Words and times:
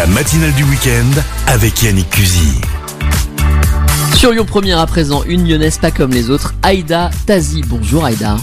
La 0.00 0.06
matinale 0.06 0.54
du 0.54 0.64
week-end 0.64 1.20
avec 1.46 1.82
Yannick 1.82 2.08
Cusy. 2.08 2.58
Sur 4.14 4.32
Lyon 4.32 4.46
Première 4.46 4.78
à 4.78 4.86
présent, 4.86 5.24
une 5.24 5.46
lyonnaise 5.46 5.76
pas 5.76 5.90
comme 5.90 6.12
les 6.12 6.30
autres, 6.30 6.54
Aïda 6.62 7.10
Tazi. 7.26 7.60
Bonjour 7.66 8.06
Aïda. 8.06 8.38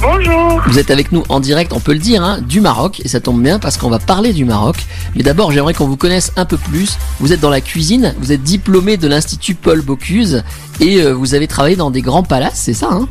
Bonjour. 0.00 0.62
Vous 0.68 0.78
êtes 0.78 0.92
avec 0.92 1.10
nous 1.10 1.24
en 1.30 1.40
direct, 1.40 1.72
on 1.72 1.80
peut 1.80 1.92
le 1.92 1.98
dire, 1.98 2.22
hein, 2.22 2.40
du 2.40 2.60
Maroc, 2.60 3.02
et 3.04 3.08
ça 3.08 3.18
tombe 3.18 3.42
bien 3.42 3.58
parce 3.58 3.76
qu'on 3.76 3.90
va 3.90 3.98
parler 3.98 4.32
du 4.32 4.44
Maroc. 4.44 4.76
Mais 5.16 5.24
d'abord, 5.24 5.50
j'aimerais 5.50 5.74
qu'on 5.74 5.88
vous 5.88 5.96
connaisse 5.96 6.30
un 6.36 6.44
peu 6.44 6.58
plus. 6.58 6.96
Vous 7.18 7.32
êtes 7.32 7.40
dans 7.40 7.50
la 7.50 7.60
cuisine, 7.60 8.14
vous 8.20 8.30
êtes 8.30 8.44
diplômé 8.44 8.96
de 8.96 9.08
l'Institut 9.08 9.56
Paul 9.56 9.82
Bocuse, 9.82 10.44
et 10.78 11.02
euh, 11.02 11.12
vous 11.12 11.34
avez 11.34 11.48
travaillé 11.48 11.74
dans 11.74 11.90
des 11.90 12.02
grands 12.02 12.22
palaces, 12.22 12.60
c'est 12.62 12.74
ça 12.74 12.86
hein? 12.88 13.08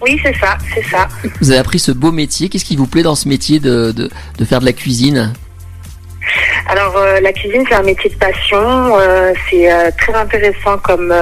Oui, 0.00 0.18
c'est 0.22 0.34
ça, 0.38 0.56
c'est 0.74 0.84
ça. 0.90 1.06
Vous 1.40 1.50
avez 1.50 1.60
appris 1.60 1.78
ce 1.78 1.92
beau 1.92 2.10
métier. 2.10 2.48
Qu'est-ce 2.48 2.64
qui 2.64 2.74
vous 2.74 2.88
plaît 2.88 3.04
dans 3.04 3.14
ce 3.14 3.28
métier 3.28 3.60
de, 3.60 3.92
de, 3.92 4.10
de 4.38 4.44
faire 4.44 4.58
de 4.58 4.64
la 4.64 4.72
cuisine? 4.72 5.32
Alors 6.92 7.04
euh, 7.04 7.20
la 7.20 7.32
cuisine 7.32 7.64
c'est 7.68 7.74
un 7.74 7.82
métier 7.82 8.10
de 8.10 8.16
passion, 8.16 8.58
euh, 8.98 9.32
c'est 9.48 9.72
euh, 9.72 9.90
très 9.96 10.12
intéressant 10.14 10.76
comme 10.78 11.14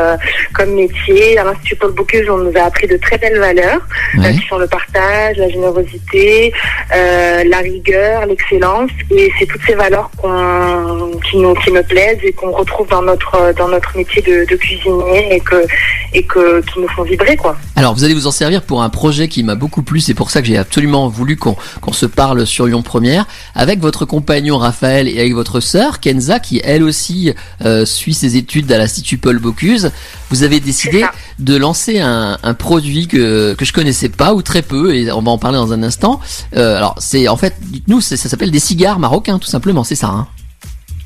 comme 0.53 0.75
métier. 0.75 1.39
À 1.39 1.45
l'Institut 1.45 1.77
Paul 1.77 1.93
Bocuse, 1.93 2.29
on 2.29 2.39
nous 2.39 2.53
a 2.57 2.65
appris 2.65 2.89
de 2.89 2.97
très 2.97 3.19
belles 3.19 3.39
valeurs 3.39 3.81
qui 4.15 4.47
sont 4.49 4.59
le 4.59 4.67
partage, 4.67 5.37
la 5.37 5.49
générosité, 5.49 6.53
la 6.91 7.59
rigueur, 7.59 8.27
l'excellence 8.27 8.91
et 9.11 9.31
c'est 9.39 9.47
toutes 9.47 9.63
ces 9.67 9.75
valeurs 9.75 10.11
qu'on 10.17 11.13
qui 11.31 11.37
nous 11.39 11.55
qui 11.55 11.71
me 11.71 11.83
plaisent 11.83 12.19
et 12.23 12.33
qu'on 12.33 12.51
retrouve 12.51 12.89
dans 12.89 13.03
notre 13.03 13.55
dans 13.57 13.69
notre 13.69 13.97
métier 13.97 14.23
de, 14.23 14.45
de 14.51 14.57
cuisinier 14.57 15.35
et 15.35 15.41
que 15.41 15.65
et 16.13 16.23
que 16.25 16.61
qui 16.63 16.81
nous 16.81 16.89
font 16.89 17.03
vibrer 17.03 17.37
quoi. 17.37 17.57
Alors, 17.77 17.95
vous 17.95 18.05
allez 18.05 18.15
vous 18.15 18.27
en 18.27 18.33
servir 18.33 18.63
pour 18.63 18.83
un 18.83 18.91
projet 18.91 19.29
qui 19.29 19.43
m'a 19.43 19.55
beaucoup 19.55 19.83
plu. 19.83 20.01
C'est 20.01 20.15
pour 20.15 20.31
ça 20.31 20.43
que 20.43 20.49
j'ai 20.49 20.59
absolument 20.59 21.09
voulu 21.09 21.37
qu'on 21.37 21.57
qu'on 21.81 21.93
se 21.93 22.07
parle 22.07 22.47
sur 22.47 22.67
Lyon 22.67 22.83
Première 22.83 23.27
avec 23.55 23.81
votre 23.81 24.05
compagnon 24.05 24.59
Raphaël 24.59 25.09
et 25.09 25.19
avec 25.19 25.35
votre 25.35 25.60
sœur 25.61 26.01
Kenza, 26.01 26.41
qui 26.41 26.61
elle 26.65 26.83
aussi 26.83 27.33
euh, 27.65 27.85
suit 27.85 28.15
ses 28.15 28.37
études 28.37 28.71
à 28.73 28.79
l'Institut 28.79 29.19
Paul 29.19 29.39
Bocuse. 29.39 29.91
Vous 30.31 30.43
avez 30.43 30.61
décidé 30.61 31.05
de 31.39 31.57
lancer 31.57 32.01
un, 32.01 32.39
un 32.43 32.55
produit 32.55 33.09
que 33.09 33.55
que 33.55 33.65
je 33.65 33.73
connaissais 33.73 34.09
pas 34.09 34.35
ou 34.35 34.43
très 34.43 34.63
peu, 34.63 34.95
et 34.95 35.11
on 35.13 35.23
va 35.23 35.31
en 35.31 35.39
parler 35.39 35.59
dans 35.59 35.73
un 35.73 35.83
instant. 35.83 36.21
Euh, 36.57 36.77
alors, 36.77 36.95
c'est 36.99 37.29
en 37.29 37.37
fait, 37.37 37.55
dites-nous, 37.61 38.01
ça 38.01 38.17
s'appelle 38.17 38.51
des 38.51 38.61
cigares 38.61 38.99
marocains, 38.99 39.39
tout 39.39 39.49
simplement, 39.49 39.85
c'est 39.85 39.95
ça. 39.95 40.09
Hein? 40.09 40.27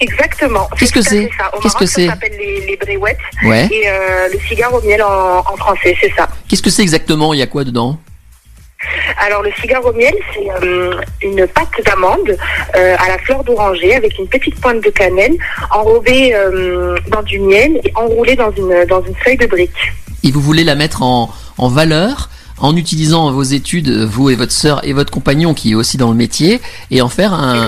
Exactement. 0.00 0.68
Qu'est-ce 0.76 0.92
que 0.92 1.02
c'est 1.02 1.30
Qu'est-ce 1.62 1.76
que 1.76 1.86
c'est 1.86 2.06
Ça 2.06 2.12
s'appelle 2.12 2.36
les, 2.38 2.66
les 2.66 2.76
bréouettes 2.76 3.16
ouais. 3.44 3.68
et 3.70 3.88
euh, 3.88 4.28
le 4.32 4.38
cigare 4.48 4.74
au 4.74 4.82
miel 4.82 5.02
en, 5.02 5.38
en 5.38 5.56
français, 5.56 5.96
c'est 6.00 6.12
ça. 6.16 6.28
Qu'est-ce 6.48 6.62
que 6.62 6.70
c'est 6.70 6.82
exactement? 6.82 7.32
Il 7.32 7.38
y 7.38 7.42
a 7.42 7.46
quoi 7.46 7.64
dedans? 7.64 7.98
Alors 9.18 9.42
le 9.42 9.50
cigare 9.60 9.84
au 9.84 9.92
miel, 9.92 10.14
c'est 10.32 10.48
euh, 10.64 11.00
une 11.22 11.46
pâte 11.46 11.84
d'amande 11.84 12.36
euh, 12.76 12.96
à 12.98 13.08
la 13.08 13.18
fleur 13.18 13.44
d'oranger 13.44 13.94
avec 13.94 14.18
une 14.18 14.28
petite 14.28 14.60
pointe 14.60 14.82
de 14.82 14.90
cannelle 14.90 15.36
enrobée 15.70 16.34
euh, 16.34 16.96
dans 17.10 17.22
du 17.22 17.38
miel 17.40 17.80
et 17.84 17.92
enroulée 17.94 18.36
dans 18.36 18.50
une 18.50 18.84
dans 18.88 19.02
une 19.02 19.14
feuille 19.16 19.36
de 19.36 19.46
brique. 19.46 19.92
et 20.22 20.30
vous 20.30 20.40
voulez 20.40 20.64
la 20.64 20.74
mettre 20.74 21.02
en, 21.02 21.32
en 21.58 21.68
valeur 21.68 22.30
en 22.58 22.76
utilisant 22.76 23.30
vos 23.32 23.42
études, 23.42 23.90
vous 23.90 24.30
et 24.30 24.36
votre 24.36 24.52
sœur 24.52 24.86
et 24.86 24.92
votre 24.92 25.10
compagnon 25.10 25.54
qui 25.54 25.72
est 25.72 25.74
aussi 25.74 25.96
dans 25.96 26.10
le 26.10 26.16
métier, 26.16 26.60
et 26.90 27.02
en 27.02 27.08
faire 27.08 27.34
un, 27.34 27.66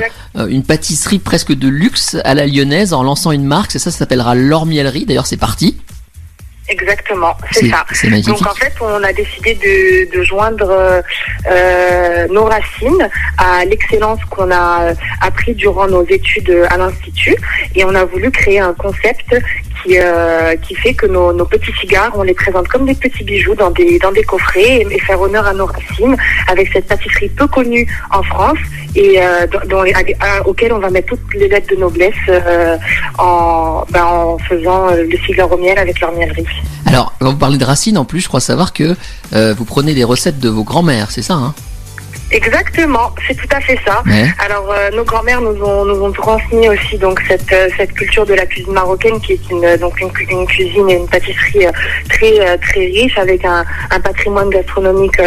une 0.49 0.63
pâtisserie 0.63 1.19
presque 1.19 1.53
de 1.53 1.69
luxe 1.69 2.17
à 2.25 2.35
la 2.35 2.47
lyonnaise 2.47 2.93
en 2.93 3.03
lançant 3.03 3.33
une 3.33 3.45
marque. 3.45 3.73
C'est 3.73 3.81
ça, 3.81 3.91
ça 3.91 3.99
s'appellera 3.99 4.35
l'Ormiellerie. 4.35 5.05
D'ailleurs, 5.05 5.27
c'est 5.27 5.37
parti. 5.37 5.77
Exactement, 6.69 7.37
c'est 7.53 7.69
ça. 7.69 7.87
Donc 8.27 8.45
en 8.45 8.55
fait, 8.55 8.73
on 8.81 9.03
a 9.03 9.13
décidé 9.13 9.55
de, 9.55 10.17
de 10.17 10.23
joindre 10.25 10.69
euh, 10.69 11.03
euh, 11.49 12.27
nos 12.29 12.45
racines 12.45 13.09
à 13.39 13.65
l'excellence 13.65 14.19
qu'on 14.31 14.51
a 14.51 14.83
euh, 14.83 14.95
appris 15.21 15.55
durant 15.55 15.87
nos 15.87 16.05
études 16.05 16.67
à 16.69 16.77
l'institut, 16.77 17.37
et 17.75 17.85
on 17.85 17.95
a 17.95 18.05
voulu 18.05 18.31
créer 18.33 18.59
un 18.59 18.75
concept 18.75 19.37
qui 19.87 19.99
euh, 19.99 20.57
qui 20.57 20.75
fait 20.75 20.95
que 20.95 21.07
nos, 21.07 21.45
petits 21.45 21.73
cigares, 21.81 22.13
on 22.15 22.23
les 22.23 22.35
présente 22.35 22.69
comme 22.69 22.87
des 22.87 22.95
petits 22.95 23.25
bijoux 23.25 23.55
dans 23.55 23.71
des 23.71 24.23
coffrets 24.27 24.81
et, 24.91 24.99
faire 25.01 25.21
honneur 25.21 25.47
à 25.47 25.53
nos 25.55 25.67
racines 25.67 26.17
avec 26.49 26.71
cette 26.73 26.87
pâtisserie 26.87 27.29
peu 27.29 27.47
connue 27.47 27.87
en 28.11 28.23
France 28.23 28.59
et 28.95 29.21
euh, 29.21 29.47
à- 30.21 30.47
auquel 30.47 30.73
on 30.73 30.79
va 30.79 30.91
mettre 30.91 31.09
toutes 31.09 31.35
les 31.35 31.49
lettres 31.49 31.69
de 31.75 31.81
noblesse 31.81 32.15
euh, 32.29 32.77
en 33.19 33.85
ben, 33.91 34.05
en 34.05 34.39
faisant 34.39 34.89
euh, 34.89 35.05
le 35.05 35.19
cigare 35.27 35.53
au 35.53 35.59
miel 35.59 35.79
avec 35.79 36.01
leur 36.01 36.13
miellerie. 36.13 36.47
Alors, 36.87 37.13
quand 37.21 37.31
vous 37.31 37.37
parlez 37.37 37.59
de 37.59 37.65
racines, 37.65 37.99
en 37.99 38.05
plus, 38.05 38.21
je 38.21 38.29
crois 38.29 38.41
savoir 38.41 38.73
que 38.73 38.97
euh, 39.35 39.55
vous 39.57 39.65
prenez 39.65 39.95
des 39.95 40.05
recettes 40.05 40.39
de 40.39 40.49
vos 40.49 40.65
grands-mères, 40.65 41.11
c'est 41.11 41.23
ça 41.23 41.35
hein? 41.35 41.55
Exactement, 42.31 43.15
c'est 43.27 43.35
tout 43.37 43.49
à 43.55 43.61
fait 43.61 43.79
ça. 43.87 44.03
Ouais. 44.07 44.27
Alors 44.45 44.71
euh, 44.73 44.91
nos 44.91 45.05
grands-mères 45.05 45.41
nous 45.41 45.63
ont 45.63 45.85
nous 45.85 46.03
ont 46.03 46.13
transmis 46.13 46.69
aussi 46.69 46.99
donc 46.99 47.21
cette 47.29 47.53
euh, 47.53 47.69
cette 47.77 47.93
culture 47.93 48.27
de 48.27 48.35
la 48.35 48.47
cuisine 48.47 48.73
marocaine 48.73 49.21
qui 49.21 49.35
est 49.35 49.51
une 49.51 49.65
euh, 49.65 49.77
donc 49.79 50.01
une, 50.01 50.11
cu- 50.13 50.27
une 50.31 50.47
cuisine 50.47 50.91
et 50.91 50.95
une 50.97 51.09
pâtisserie 51.09 51.67
euh, 51.67 51.71
très 52.09 52.59
très 52.59 52.81
riche 52.87 53.17
avec 53.19 53.45
un, 53.45 53.65
un 53.91 54.01
patrimoine 54.01 54.51
gastronomique 54.51 55.21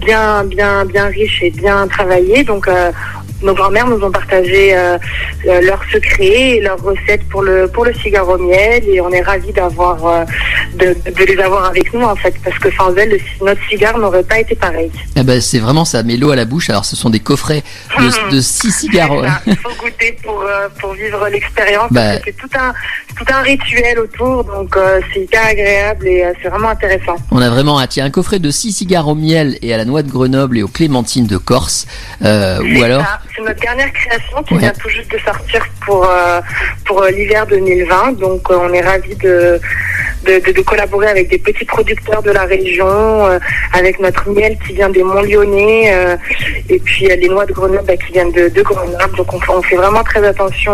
bien 0.00 0.44
bien 0.44 0.84
bien 0.84 1.06
riche 1.06 1.40
et 1.42 1.50
bien 1.50 1.86
travaillé. 1.88 2.42
Donc 2.44 2.68
nos 3.42 3.54
grands-mères 3.54 3.86
nous 3.86 4.02
ont 4.04 4.10
partagé 4.10 4.74
leurs 5.44 5.82
secrets 5.90 6.56
et 6.56 6.60
leurs 6.60 6.82
recettes 6.82 7.26
pour 7.30 7.42
le 7.42 7.68
pour 7.68 7.84
le 7.86 7.94
cigare 7.94 8.28
au 8.28 8.36
miel 8.36 8.82
et 8.86 9.00
on 9.00 9.10
est 9.10 9.22
ravis 9.22 9.52
d'avoir 9.52 10.26
de, 10.74 10.88
de 11.18 11.24
les 11.24 11.38
avoir 11.40 11.64
avec 11.66 11.92
nous 11.94 12.02
en 12.02 12.16
fait 12.16 12.34
parce 12.44 12.58
que 12.58 12.70
sans 12.72 12.94
elles 12.96 13.08
le- 13.10 13.44
notre 13.46 13.60
cigare 13.70 13.96
n'aurait 13.98 14.24
pas 14.24 14.40
été 14.40 14.54
pareil. 14.54 14.90
Eh 15.16 15.22
ben, 15.22 15.40
c'est 15.40 15.58
vraiment 15.58 15.84
ça 15.86 16.02
l'eau 16.18 16.30
à 16.32 16.36
la 16.36 16.39
bouche. 16.44 16.70
Alors, 16.70 16.84
ce 16.84 16.96
sont 16.96 17.10
des 17.10 17.20
coffrets 17.20 17.62
de, 17.98 18.30
de 18.30 18.40
six 18.40 18.70
cigares. 18.72 19.10
Il 19.46 19.56
faut 19.56 19.70
goûter 19.78 20.16
pour, 20.24 20.40
euh, 20.42 20.68
pour 20.80 20.92
vivre 20.94 21.28
l'expérience. 21.28 21.88
Bah. 21.92 22.18
C'est 22.24 22.36
tout 22.36 22.48
un, 22.58 22.72
tout 23.16 23.24
un 23.32 23.42
rituel 23.42 23.98
autour, 23.98 24.44
donc 24.44 24.76
euh, 24.76 25.00
c'est 25.12 25.20
hyper 25.20 25.44
agréable 25.46 26.06
et 26.06 26.24
euh, 26.24 26.32
c'est 26.42 26.48
vraiment 26.48 26.70
intéressant. 26.70 27.16
On 27.30 27.40
a 27.40 27.50
vraiment 27.50 27.80
hâte. 27.80 27.96
Il 27.96 28.00
y 28.00 28.02
a 28.02 28.04
un 28.04 28.10
coffret 28.10 28.38
de 28.38 28.50
six 28.50 28.72
cigares 28.72 29.08
au 29.08 29.14
miel 29.14 29.58
et 29.62 29.72
à 29.74 29.76
la 29.76 29.84
noix 29.84 30.02
de 30.02 30.10
Grenoble 30.10 30.58
et 30.58 30.62
aux 30.62 30.68
clémentines 30.68 31.26
de 31.26 31.36
Corse. 31.36 31.86
Euh, 32.24 32.58
ou 32.76 32.82
alors, 32.82 33.04
C'est 33.36 33.42
notre 33.42 33.60
dernière 33.60 33.92
création 33.92 34.42
qui 34.42 34.54
Ouais. 34.54 34.60
vient 34.60 34.72
tout 34.72 34.88
juste 34.88 35.10
de 35.12 35.18
sortir 35.18 35.64
pour, 35.84 36.04
euh, 36.08 36.40
pour 36.84 37.02
l'hiver 37.04 37.46
2020. 37.46 38.12
Donc 38.18 38.48
on 38.50 38.72
est 38.72 38.80
ravis 38.80 39.14
de, 39.16 39.60
de, 40.24 40.38
de, 40.46 40.52
de 40.52 40.60
collaborer 40.62 41.08
avec 41.08 41.28
des 41.28 41.38
petits 41.38 41.64
producteurs 41.64 42.22
de 42.22 42.30
la 42.30 42.44
région, 42.44 42.86
euh, 43.26 43.38
avec 43.72 43.98
notre 44.00 44.28
miel 44.30 44.56
qui 44.66 44.74
vient 44.74 44.90
des 44.90 45.02
Monts 45.02 45.22
Lyonnais 45.22 45.92
euh, 45.94 46.16
et 46.68 46.78
puis 46.78 47.10
euh, 47.10 47.16
les 47.16 47.28
noix 47.28 47.46
de 47.46 47.52
Grenoble 47.52 47.84
bah, 47.86 47.96
qui 47.96 48.12
viennent 48.12 48.32
de, 48.32 48.48
de 48.48 48.62
Grenoble. 48.62 49.16
Donc 49.16 49.32
on, 49.32 49.62
fait- 49.62 49.76
vraiment 49.76 50.02
très 50.04 50.24
attention 50.26 50.72